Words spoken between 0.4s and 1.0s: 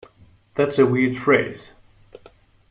That is a